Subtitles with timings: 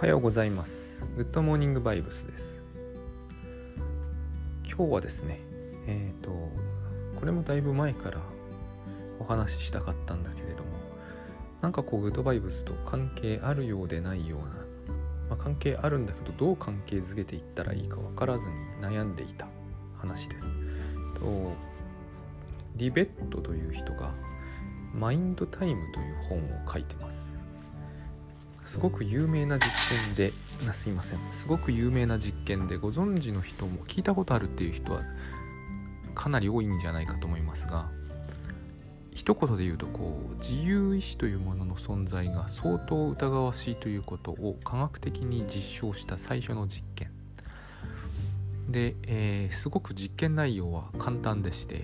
[0.00, 1.04] はようございます。
[1.14, 2.62] グッドモーニングバイブスです。
[4.64, 5.38] 今日はですね
[5.86, 6.30] えっ、ー、と
[7.16, 8.16] これもだいぶ前から
[9.18, 10.70] お話ししたかったんだけれども
[11.60, 14.54] なんかこうグッドバイブスと関係あるようでないような、ま
[15.32, 19.48] あ、関係あるんだけどどう関係づけていったらいいか分からずに悩んでいた
[19.98, 20.46] 話です。
[21.20, 21.52] と
[22.76, 24.14] リベットという人が
[24.94, 27.29] マインドタイムという本を書いてます。
[28.70, 29.66] すごく有名な実
[30.06, 30.30] 験で
[30.72, 31.18] すいません。
[31.32, 35.02] すごく有名な実験でご存知の人も聞いたことあるっていう人は
[36.14, 37.90] かなり多いんじゃないかと思いますが
[39.12, 47.10] 一言で言うとこう自由意志というものの存在が相当疑わしいということを科学的に実証した最初の実験。
[48.68, 51.82] で、えー、すごく実験内容は簡単でして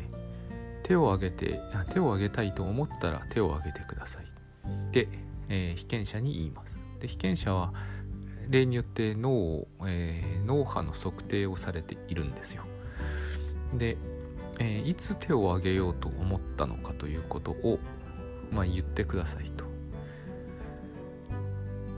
[0.85, 1.61] 手を挙げて
[1.93, 4.27] 手を挙げたいと思ったら手を挙げてください
[4.93, 5.09] で、
[5.49, 6.66] えー、被験者に言います。
[7.01, 7.73] で被験者は
[8.49, 12.65] 例によって脳を、えー、脳波の測定をされているんですよ。
[13.75, 13.97] で、
[14.59, 17.79] えー、いつ手を挙げようと思ったのかということを、
[18.53, 19.65] まあ、言ってくださいと。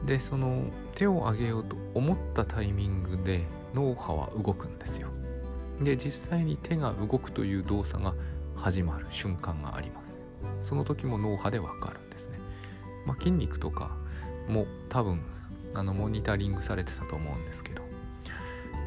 [0.06, 0.64] でその
[0.94, 5.08] 手を挙げようと思ったタイミングで脳波は動くんですよ。
[5.82, 8.14] で実際に手が動くという動作が
[8.56, 10.08] 始まる瞬間があります。
[10.62, 12.38] その時も脳波でわかるんですね、
[13.06, 13.96] まあ、筋肉とか
[14.48, 15.20] も多分
[15.74, 17.82] あのモニタリングされてたと思うんですけど。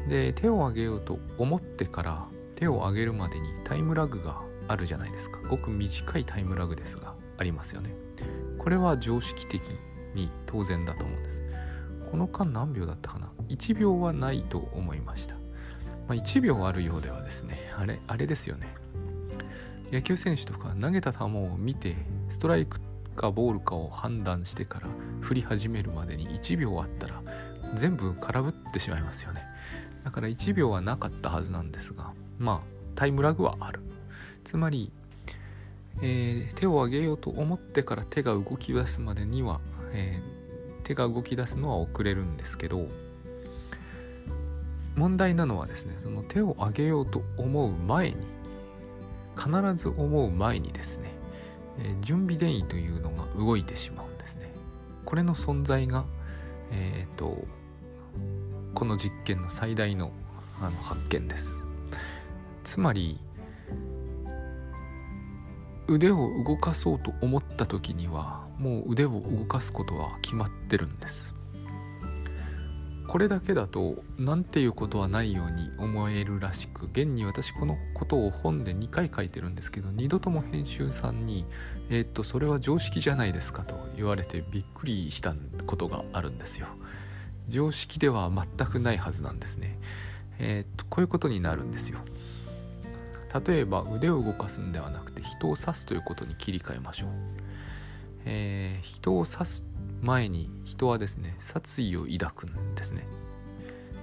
[0.08, 5.38] で手を挙げようと思ってから手を挙げるまでにタイムラグがあるじゃないですか。
[5.48, 7.94] ごく短いタイムラグですがありますよね。
[8.58, 9.70] これは常識的
[10.14, 11.40] に当然だと思うんです。
[12.10, 15.40] この間何秒だったかな？1秒はないと思いました、ま
[16.10, 18.74] あ、1秒あるようではですねあれあれですよね。
[19.90, 21.96] 野球選手とか投げた球を見て
[22.28, 22.80] ストライク
[23.14, 24.88] かボールかを判断してから
[25.22, 27.22] 振り始めるまでに1秒あったら
[27.76, 29.42] 全部空振ってしまいますよね。
[30.04, 32.66] だから1秒はなかったはずなんですがまあ
[32.96, 33.80] タイムラグはある。
[34.44, 34.92] つまり、
[36.02, 39.60] えー、手を挙げようと思ってから手が動き出すまでには、
[39.92, 42.88] えー、手が動き出すのは遅れるんですけど
[44.96, 48.16] 問題なのはですねその手を挙げようと思う前に
[49.36, 51.12] 必ず思う前にですね、
[51.78, 54.11] えー、準備電位というのが動いてしまう。
[55.04, 56.04] これの存在が
[56.70, 57.44] えっ、と
[58.74, 60.10] この実験の最大の
[60.60, 61.58] あの発見です。
[62.64, 63.20] つまり
[65.88, 71.34] 腕を動かそうと思った時にはもう腕を動かすことは決まってるんです。
[73.06, 81.44] これだけだと何ていうことはないように思えるらしく現に私このことを本で2回書いてるんですけど2度とも編集さんに
[81.90, 85.34] 「えー、っとそれは常識じゃないですか」と言われてびっくりした
[85.66, 86.66] ことがあるんですよ。
[87.48, 89.78] 常識では全くないはずなんですね。
[90.38, 91.98] えー、っとこういうことになるんですよ。
[93.46, 97.10] 例えば腕を動かすんではなくて人を刺すということに切り替えましょう。
[98.24, 99.64] えー、人を刺す
[100.02, 103.06] 前に人はですね殺意を抱くんですね。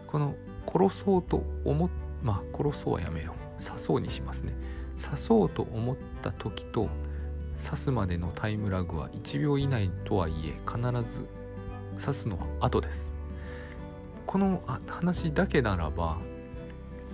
[0.08, 1.90] この殺そうと思っ
[2.24, 3.64] まあ殺そうはやめよう。
[3.64, 4.54] 刺そうにしますね。
[5.02, 6.90] 刺そうと思った時と
[7.64, 10.80] 刺すまでのタイムラグは1秒以内とはいえ必
[11.12, 11.28] ず
[12.00, 13.06] 刺すのは後です。
[14.26, 16.18] この話だけならば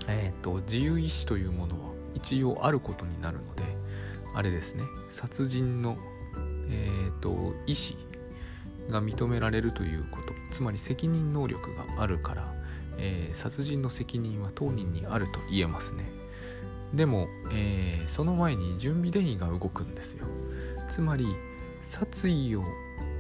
[0.08, 3.64] えっ、ー、と自由意志というものは一応あることになるので
[4.36, 4.84] あれですね。
[5.10, 5.98] 殺人の
[6.70, 7.30] えっ、ー、と
[7.66, 8.15] 意思
[8.90, 10.34] が認められるということ。
[10.52, 12.54] つまり責任能力があるから、
[12.98, 16.06] えー、殺人の責任は当人にあると言えますね。
[16.94, 20.26] でも、えー、その前に準備電位が動くんですよ。
[20.90, 21.28] つまり
[21.88, 22.64] 殺意を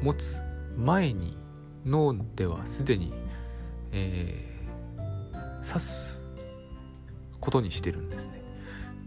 [0.02, 0.38] 持つ
[0.78, 1.38] 前に
[1.86, 3.14] 脳ではすでに、
[3.92, 6.22] えー、刺す
[7.40, 8.42] ことにしてるんですね。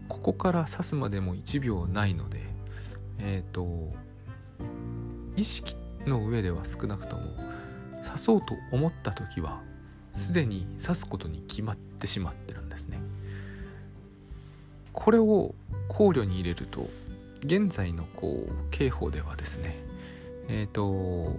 [0.07, 2.41] ここから刺すまでも1秒ないので
[3.19, 3.93] えっ、ー、と
[5.35, 7.23] 意識の上では少なくとも
[8.05, 9.61] 刺そうと思った時は
[10.13, 12.99] すでに刺すことに決まってしまってるんですね。
[14.93, 15.53] これを
[15.87, 16.89] 考慮に入れると
[17.43, 19.75] 現在のこう刑法ではですね
[20.49, 21.37] えっ、ー、と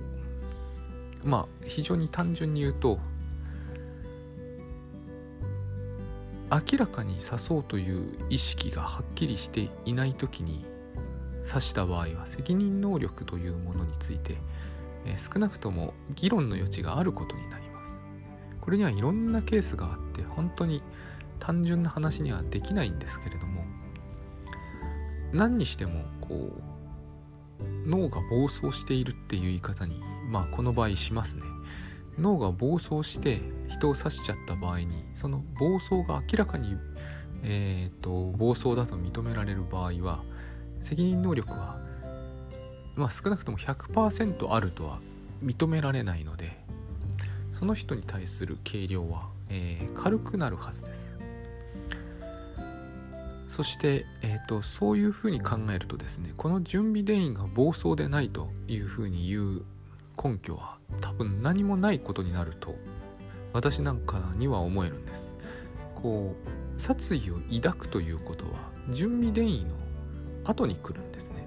[1.25, 2.99] まあ非常に単純に言うと
[6.51, 10.65] 明らかに刺そうという意識がはっきりしていない時に
[11.47, 14.37] 刺した場合は責任能力というものについて、
[15.07, 17.97] え、少なくとも議論の余地があることになります。
[18.61, 20.83] これにはいろんなケースがあって本当に
[21.39, 23.65] 単純な話にはできないんですけれども
[25.33, 26.53] 何にしてもこ
[27.59, 31.43] う脳が暴走しているっていう言い方にまあこの場合しますね。
[32.19, 36.77] 脳が暴走して人を刺しちゃった場合にその暴走が明らかに、
[37.43, 40.23] えーと、暴走だと認められる場合は
[40.83, 41.80] 責任能力は、
[42.97, 45.01] まあ、少なくとも100%あるとは
[45.43, 46.59] 認められないので
[47.53, 51.11] その人に対する軽量は、えー、軽くなるはずです。
[53.49, 59.63] そして、えーと、そういうふうに考えるとですねこの準備電位が暴走でないというふうに言う
[60.23, 62.77] 根拠は多分何もないことになると
[63.53, 65.31] 私なんかには思えるんです。
[65.97, 68.53] こう殺意を抱くということは
[68.91, 69.75] 準備電位の
[70.45, 71.47] 後に来るんですね。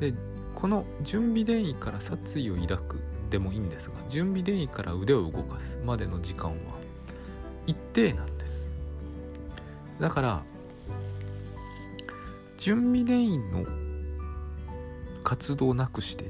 [0.00, 0.14] で
[0.58, 3.00] この準備電位から殺意を抱く
[3.30, 6.56] でもいいんですが準備電位から腕を動かすまでの時間は
[7.68, 8.66] 一定なんです。
[10.00, 10.42] だから
[12.56, 13.64] 準備電位の
[15.22, 16.24] 活動なくして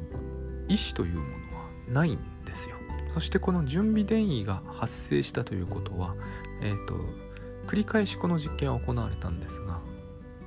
[0.69, 2.77] 意思というものはないんですよ。
[3.15, 6.15] そしてこの準備電位が発生したということは
[6.61, 6.97] えっ、ー、と
[7.67, 9.81] 繰り返しこの実験は行われたんですが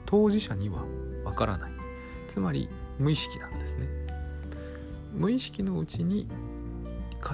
[0.06, 0.84] 当事者には
[1.24, 1.72] わからない。
[2.28, 2.70] つまり
[3.02, 3.88] 無意識なんですね。
[5.12, 6.28] 無意識のうちに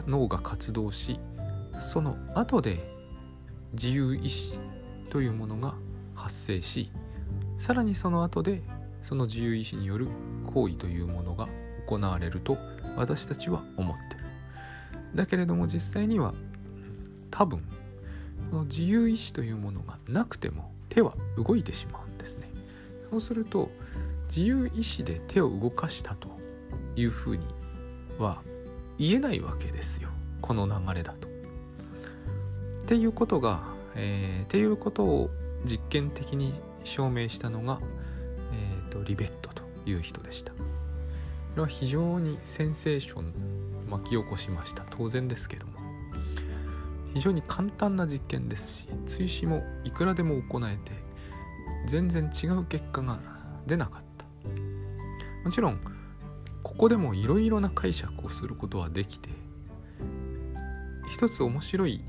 [0.07, 1.19] 脳が活動し
[1.77, 2.79] その後で
[3.73, 4.57] 自由意志
[5.09, 5.75] というものが
[6.15, 6.89] 発生し
[7.57, 8.63] さらにその後で
[9.01, 10.07] その自由意志による
[10.47, 11.49] 行為というものが
[11.85, 12.57] 行われると
[12.95, 14.23] 私たちは思ってる。
[15.15, 16.33] だけれども実際には
[17.29, 17.59] 多分
[18.51, 22.49] この自由意志というものがなくても手は動いてしまうんですね。
[23.11, 23.69] そうすると
[24.27, 26.29] 自由意志で手を動かしたと
[26.95, 27.45] いうふうに
[28.17, 28.41] は
[28.97, 30.09] 言えないわけですよ
[30.41, 31.27] この流れだと。
[31.27, 31.31] っ
[32.87, 33.63] ていうことが、
[33.95, 35.29] えー、っていうことを
[35.65, 36.53] 実験的に
[36.83, 37.79] 証明したのが、
[38.53, 40.53] えーと、リベットという人でした。
[40.53, 40.57] こ
[41.57, 43.33] れは非常にセンセーション
[43.89, 45.73] 巻き起こしました当然ですけども
[47.15, 50.91] 非常に簡単な実験ですし追試もいくらでも行えて
[51.87, 53.17] 全然違う結果が
[53.65, 54.06] 出なかった
[55.47, 55.79] もちろん
[56.61, 59.29] ここでもいろいろな解釈をすることはできて
[61.09, 62.01] 一つ面白い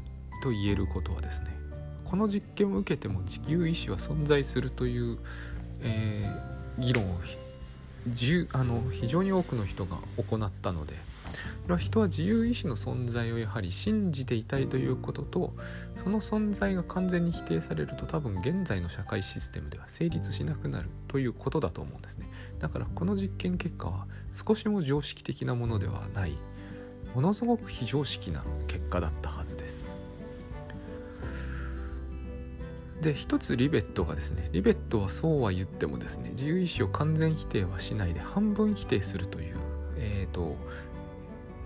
[0.43, 1.57] と言えることはですね
[2.03, 5.19] この実験を受けても地球意志は存在するという、
[5.83, 7.21] えー、議論を
[8.55, 10.95] あの非常に多くの人が行ったので
[11.79, 15.55] 人は自由意志の存在をやはり信じていたいということと
[16.03, 22.29] その存在が完全に否定されると多分現在の社会システムでは成立しなくなるということだと思うんですね。
[22.59, 26.37] だからこの実験結果は少しも常識的なものではない。
[27.15, 29.89] ものすごく非常識な結果だったはずです。
[33.01, 39.57] で一つリベットがですねリベットはそうは言ってもですね自由意志を完全否定はしないで半分否定するという
[39.97, 40.57] えっ、ー、と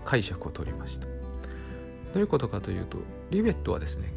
[0.05, 1.07] 解釈を取りました。
[1.07, 1.13] ど
[2.15, 2.99] ういうことかというと
[3.31, 4.13] リベットはですね、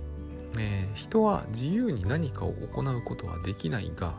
[0.59, 4.15] えー、人は自由に何かを行うことはできないが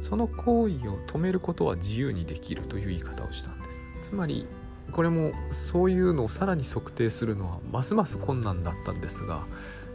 [0.00, 3.70] その行為を止めることは自由にできるという言い方をしたんで
[4.02, 4.10] す。
[4.10, 4.46] つまり
[4.92, 9.46] これもそういうのをさらに測定するのはますます困難だったんですが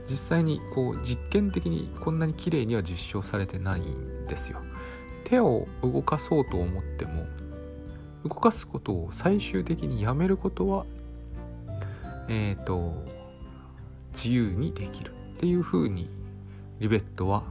[0.07, 4.59] 実際にこう実験的にこんなに綺麗には実証されてないんですよ。
[5.23, 7.27] 手を動かそうと思っても
[8.23, 10.85] 動かすことを最終的にやめることは
[12.27, 12.93] えっ、ー、と
[14.13, 16.09] 自由にできるっていうふうに
[16.79, 17.43] リベットは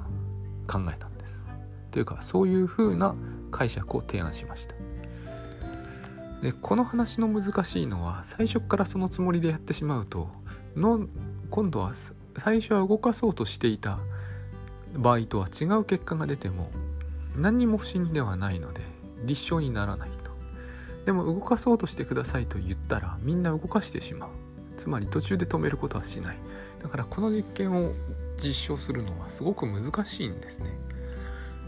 [0.67, 1.45] 考えたんです。
[1.91, 3.15] というかそういうふうな
[3.51, 4.75] 解釈を提案しました。
[6.43, 10.29] でこの話の難しいのは最初からそのつもりでやってしまうと
[10.77, 11.07] の
[11.51, 11.93] 今度は
[12.37, 13.99] 最初は動かそうとしていた
[14.97, 16.71] 場合とは違う結果が出ても
[17.37, 18.81] 何にも不思議ではないので
[19.25, 20.18] 立証にならない。
[21.09, 24.29] でも動かそうとしてくださいと言ったらみんな動かしてしまう。
[24.77, 26.37] つまり途中で止めることはしない。
[26.83, 27.95] だからこの実験を
[28.37, 30.79] 実証するのはすごく難しいんですね。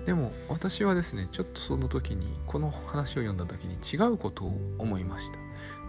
[0.05, 5.39] でも私はですねちょっとその時にこの話を読んだ時に違うことを思いました。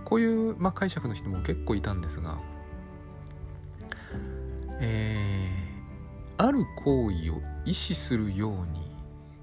[0.05, 2.39] こういう、まあ、解釈の人も結構いたんですが
[4.79, 8.89] えー、ある行為を意思するように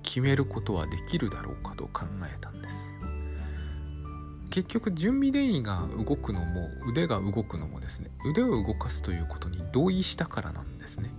[0.03, 2.88] 決めることはできるだろうかと考えたんです。
[4.51, 11.11] 結局準備電位が動くのも腕が動くのもですね腕を動かすということに同意したからなんですね。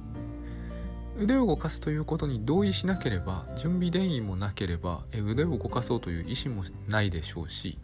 [1.17, 7.77] 腕を動かすということに同意しなければ準備電位もなければ腕を動かそうという意思もないでしょうし、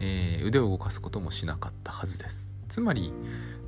[0.00, 2.48] えー、腕を動かすこともしなかったはずです。
[2.68, 3.12] つまり、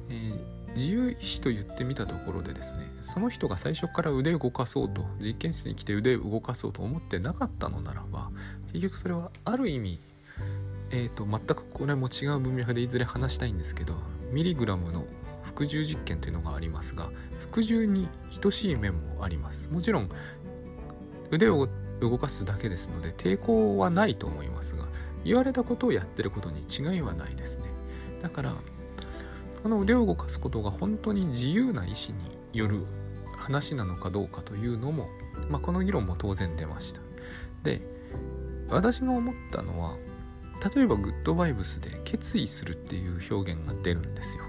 [0.08, 8.30] えー、自由意志と言ってみたところでですねその人が最初から腕を動かそうと実験室に来て腕を動かそうと思ってなかったのならば
[8.72, 10.00] 結局それはある意味
[10.92, 13.94] えーと、全くこれも違う文脈でいずれ話したいんですけど
[14.30, 15.06] ミリグラムの
[15.42, 18.08] 服従実験というのがありますが服従に
[18.40, 19.68] 等しい面もあります。
[19.70, 20.11] もちろん
[21.30, 21.68] 腕を
[22.00, 24.84] 動かすだけですので抵抗はないと思いますが
[25.25, 27.64] 言われたことをやってることに違いはないですね。
[28.20, 28.54] だから
[29.62, 32.84] この腕を動かすことが本当に自由な意思による
[33.37, 35.08] 話なのかどうかというのも、
[35.49, 37.00] まあ、この議論も当然出ました。
[37.62, 37.80] で
[38.68, 39.96] 私が思ったのは
[40.75, 44.45] 例えばグッドバイブスで決意するっていう表現が出るんですよ。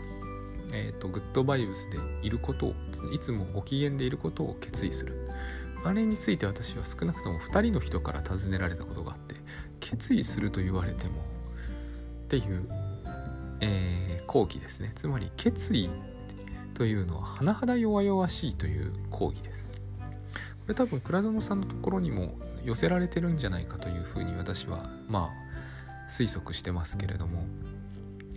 [0.71, 2.73] えっ、ー、とグッドバイブスでいることを
[3.11, 5.27] いつもご機嫌でいることを決意する。
[5.83, 9.35] あれについて私は少なくとも2人の人から尋ねられたことがあって
[9.81, 11.11] 決意すると言われても
[12.23, 12.65] っていう、
[13.59, 14.93] えー、講義ですね。
[14.95, 15.89] つまり決意
[16.75, 19.81] というのは甚だ弱々しいという講義です。
[19.99, 25.42] これ多分倉園さんのところにも寄せられてるんじゃないかというふうに私はまあ
[26.13, 27.45] 推測してますけれども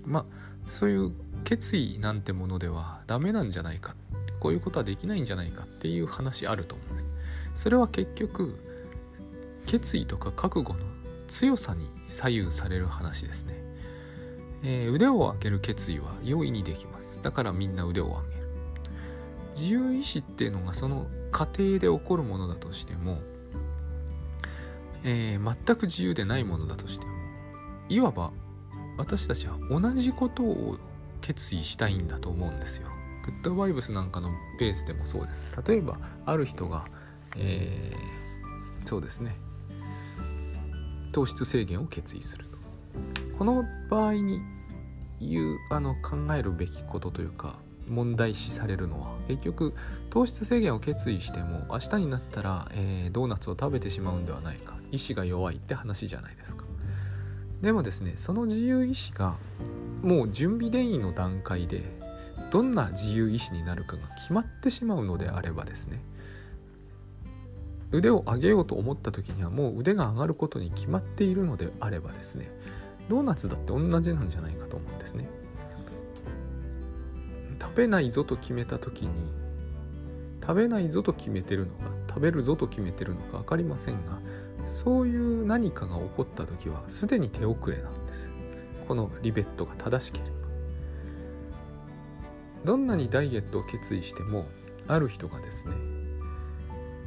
[0.06, 0.24] まあ
[0.70, 1.12] そういう
[1.44, 3.94] 決意なんてものではダメなんじゃないか
[4.40, 7.10] こういうことはできないんじゃないかっていう話あると思うんです。
[7.54, 8.58] それは結局
[9.66, 10.80] 決意とか覚悟の
[11.28, 13.54] 強さに左右される話ですね、
[14.62, 17.20] えー、腕を上げる決意は容易にできます。
[17.22, 18.46] だからみんな腕を上げる。
[19.56, 23.18] 自由意志っていうのがその過程で起こるものだとしても、
[25.02, 27.15] えー、全く自由でないものだとしても
[27.88, 28.32] いわば
[28.98, 30.78] 私たちは同じことを
[31.20, 32.88] 決意したいんだと思うんですよ。
[33.24, 35.50] グッドバイブスなんかのベースでもそうです。
[35.66, 36.86] 例えばある人が
[37.36, 39.36] えー、そうですね。
[41.12, 42.56] 糖質制限を決意すると。
[43.38, 44.40] この場合に
[45.20, 49.74] 言うあの考えるべきことというか問題視されるのは結局
[50.10, 54.76] 糖質制限を決意しても明日になったら、えー、ドーナツを食べてしまうんではないか。
[54.92, 56.65] 意志が弱いって話じゃないですか。
[57.62, 59.36] でもですねその自由意志が
[60.02, 61.82] もう準備電位の段階で
[62.50, 66.02] どんな自由意志になるかが決まってしまうのであればですね
[67.92, 72.50] 腕を上げようと思った時にはもう腕が上がることに決まっているのであればですね
[73.08, 75.28] ドーナツだって同じなんじゃないかと思うんですね。
[77.60, 79.30] 食べないぞと決めた時に
[80.40, 84.18] 食べないぞと決めてるのか食べるぞと決めてるのか分かりませんが
[84.66, 88.30] そういう何かが起こった時はすでに手遅れなんです
[88.86, 90.30] このリベットが正しければ
[92.64, 94.46] どんなにダイエットを決意しても
[94.88, 95.74] ある人がですね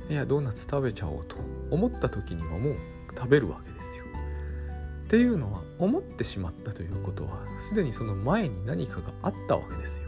[0.09, 1.35] いやドーナツ食べちゃおうと
[1.69, 2.75] 思った時にはもう
[3.15, 4.05] 食べるわけですよ。
[5.05, 10.07] っていうのは思ってしまったということはすでにその前に何かがあったわけですよ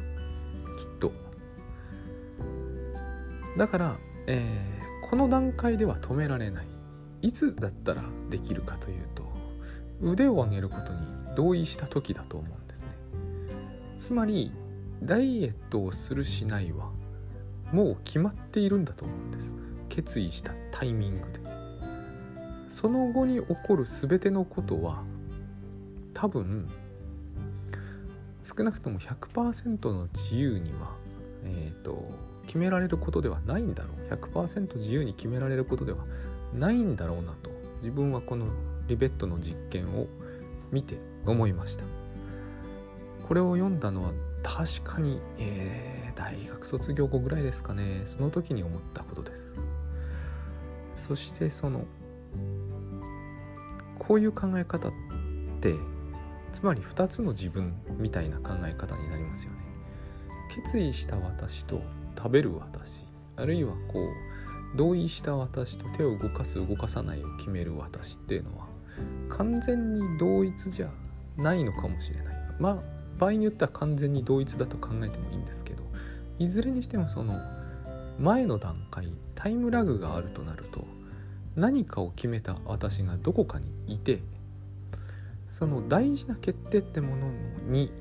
[0.77, 1.11] きっと。
[3.57, 6.67] だから、えー、この段階では止められない
[7.21, 9.23] いつだったらできるかというと
[10.01, 10.99] 腕を上げることに
[11.35, 12.87] 同意した時だと思うんですね。
[13.99, 14.51] つまり
[15.03, 16.89] ダイエットをするしないは
[17.71, 19.53] もう決まっているんだと思うんです。
[19.89, 21.41] 決意したタイミングで
[22.69, 25.03] その後に起こる全てのことは
[26.13, 26.69] 多分
[28.41, 30.95] 少なくとも100%の自由には、
[31.43, 32.09] えーと、
[32.47, 36.05] 決められることではないんだろう100%自由に決められることでは
[36.53, 37.49] ないんだろうなと。
[37.81, 38.47] 自分はこの
[38.87, 40.07] リベットの実験を
[40.71, 41.85] 見て思いました。
[43.27, 44.11] これを読んだのは
[44.43, 48.01] 確かに、えー、大学卒業後ぐらいですかね。
[48.05, 49.41] その時に思ったことです。
[50.97, 51.85] そしてその
[53.97, 54.91] こういう考え方っ
[55.61, 55.75] て
[56.51, 59.57] つまり2つの自分みたいな考え方になりますよね。
[60.53, 61.81] 決意した私と
[62.17, 63.05] 食べる私
[63.37, 64.30] あるいはこう
[64.75, 68.67] 同意した私と手を動かす動かさないを決める私っていうのは
[69.29, 70.89] 完全に同一じゃ
[71.37, 72.35] ないのかもしれない。
[72.59, 75.83] まあ場合によっては完全に同一だと考えてもいいんですけど
[76.39, 77.39] いずれにしてもその
[78.19, 80.83] 前の段階タイムラグがあるとなると
[81.55, 84.21] 何かを決めた私がどこかにいて
[85.51, 87.31] その大事な決定ってもの
[87.67, 87.91] に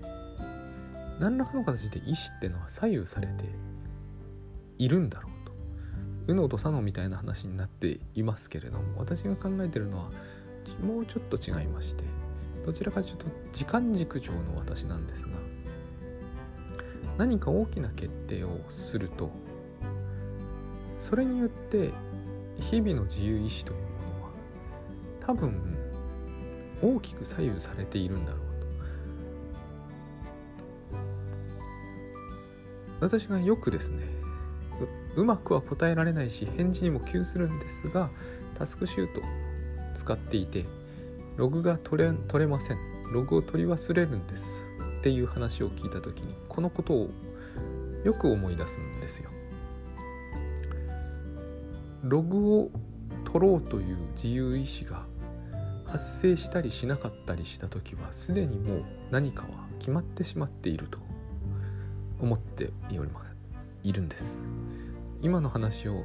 [1.18, 3.44] 何らかの形で意思ってのは左右されて
[4.78, 5.29] いるんだろう
[6.30, 10.10] 右脳と左脳みたいな話になっていますけれども私が考えてるのは
[10.80, 12.04] もうちょっと違いまして
[12.64, 15.30] どちらかというと時間軸上の私なんですが
[17.18, 19.30] 何か大きな決定をすると
[20.98, 21.90] それによって
[22.58, 23.82] 日々の自由意志というも
[24.18, 24.30] のは
[25.20, 25.76] 多分
[26.82, 28.40] 大きく左右されているんだろう
[33.00, 33.06] と。
[33.06, 34.19] 私がよくですね
[35.16, 38.10] うまくは答えられないし返事にも窮するんですが
[38.54, 39.22] タスクシュート
[39.94, 40.66] 使っていて
[41.36, 42.78] ログが取れ取れません。
[43.12, 44.68] ログを取り忘れるんです。
[45.00, 47.10] っていう話を聞いた時にこのことを
[48.04, 49.30] よく思い出すんですよ。
[52.02, 52.70] ログを
[53.24, 55.06] 取ろうという自由意志が
[55.86, 59.48] 発生したりしなかったりした時はすでにもう何かは
[59.78, 60.98] 決まってしまっていると
[62.20, 63.34] 思っております。
[63.82, 64.59] いるんです。
[65.22, 66.04] 今の話を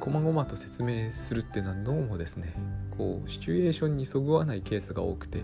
[0.00, 2.54] 細々と説明するっていうのはどうもですね
[2.96, 5.42] こうシチュエーションにそぐわないケースが多くて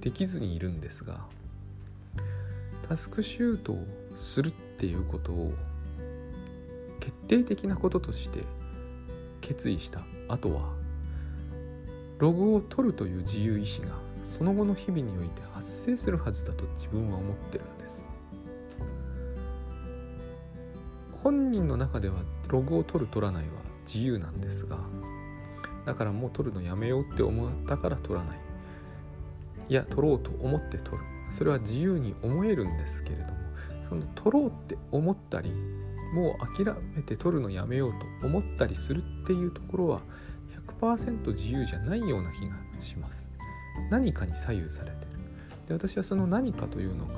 [0.00, 1.20] できずにいるんですが
[2.86, 5.52] タスクシュートをするっていうことを
[7.00, 8.40] 決定的なこととして
[9.40, 10.00] 決意した。
[10.28, 10.72] 後は
[12.18, 13.88] ログを取るという自由意志が
[14.22, 17.64] その後の日々において発生するはずだと自分は思ってる。
[21.24, 22.16] 本人の中では
[22.48, 23.52] ログを取る取らないは
[23.86, 24.78] 自由なんですが
[25.86, 28.38] だからもう取るのやめようって思ったから取らない。
[29.68, 31.02] いや取ろうと思って取る。
[31.30, 33.32] それは自由に思えるんですけれども
[33.88, 35.50] その取ろうって思ったり
[36.14, 40.00] もう諦めて取るのやめようと思ったりするっていうところは
[40.80, 43.32] 100%自由じゃないような気がします。
[43.90, 45.08] 何かに左右されてる。
[45.68, 47.14] で私はその何かというのが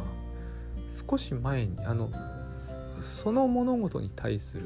[1.10, 2.10] 少し前にあの
[3.00, 4.64] その物事に対する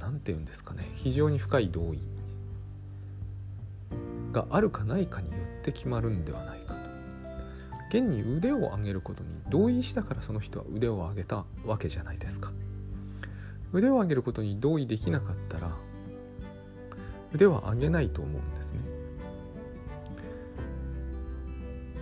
[0.00, 2.00] 何て言うんですかね非常に深い同意
[4.32, 12.52] があるかないかによって決まるんではないかと現に腕を上げることに同意したからその人は腕を上げたわけじゃないですか
[13.72, 15.72] 腕を上げることに同意できなかったら
[17.32, 18.80] 腕は上げないと思うんですね。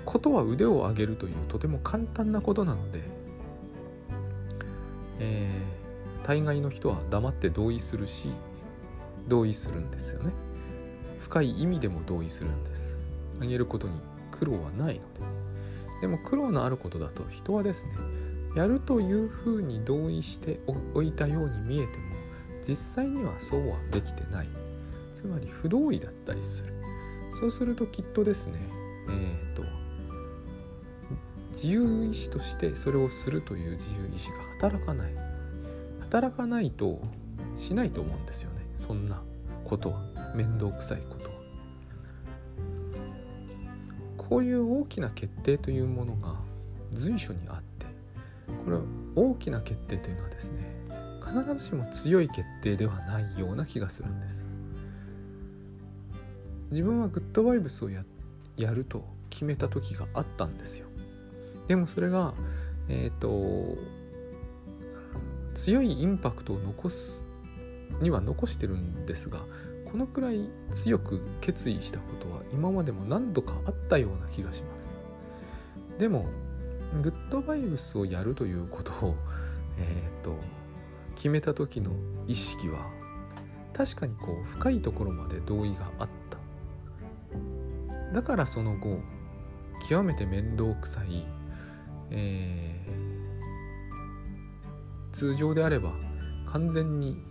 [0.05, 3.01] ことは腕を上げるというとても簡単なことなので、
[5.21, 8.31] えー、大概の人は黙って同意するし
[9.29, 10.33] 同意するんですよね。
[11.19, 12.99] 深い意味でも同意するんです。
[13.41, 14.01] 上げることに
[14.31, 15.41] 苦労はないので。
[16.01, 17.91] でも苦労のあることだと人はですね
[18.57, 20.61] やるというふうに同意して
[20.95, 22.05] おいたように見えても
[22.67, 24.49] 実際にはそうはできてない
[25.15, 26.73] つまり不同意だったりする
[27.39, 28.59] そうするときっとですね
[29.09, 29.13] え
[29.51, 29.63] っ、ー、と
[31.63, 35.13] 自由意志としてそれをするという自由意志が働かない。
[36.01, 37.03] 働かないと
[37.55, 38.65] しないと思うんですよね。
[38.79, 39.23] そんな
[39.65, 40.01] ことは。
[40.35, 41.31] 面倒くさいことは。
[44.17, 46.37] こういう大きな決定というものが
[46.93, 47.87] 随所にあって
[48.65, 48.83] これは
[49.17, 50.73] 大きな決定というのはですね
[51.21, 54.49] 必ずしも強い決定ではないような気がするんです。
[56.71, 58.05] 自分はグッドバイブスをや
[58.57, 60.90] やると決めた時があったんですよ。
[61.71, 62.35] でもそれが
[62.89, 63.79] えっ、ー、と
[65.55, 67.25] 強いインパクトを残す
[68.01, 69.39] には残してるんですが
[69.85, 74.91] このくらい強く決意したことは今までも何度かあったような気がします。
[75.97, 76.27] でも
[77.03, 79.15] グッドバイブスをやるということを
[79.79, 80.35] えっ、ー、と
[81.15, 81.93] 決めた時の
[82.27, 82.85] 意識は
[83.75, 86.09] 確かにこう深いところまで同意があっ
[88.11, 88.13] た。
[88.13, 88.99] だからその後
[89.89, 91.25] 極めて面倒くさい、
[92.11, 95.93] えー、通常であれば
[96.53, 97.23] 完全に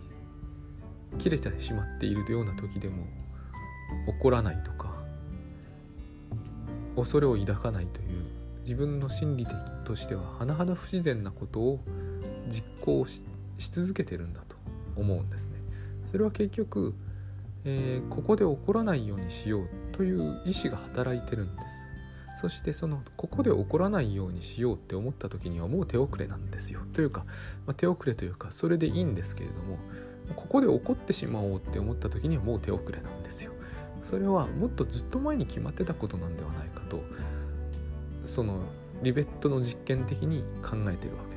[1.18, 3.06] 切れてしまっているような時でも
[4.06, 5.04] 怒らないとか
[6.96, 8.24] 恐れを抱かないという
[8.62, 11.80] 自分の心理的としては甚だ不自然なことを
[12.48, 13.22] 実行し
[13.70, 14.56] 続けてるんだと
[14.96, 15.58] 思うんですね。
[16.10, 16.94] それは結局
[17.64, 21.89] えー、ここで起こらないようにしようという意志が働いてるんです
[22.40, 26.80] そしてそのここで起こらないようにしようって思った時にはもう手遅れなんですよ。
[26.94, 27.26] というか、
[27.66, 29.76] まあ、手遅れというかそれでいいんですけれども
[30.36, 33.52] ここで起こってしまおうって思った時にはもう手遅れなんですよ。
[34.00, 37.02] それはもっとずっと前に決まってたことなんではないかと
[38.24, 38.62] その
[39.02, 41.29] リベットの実験的に考えてるわけ。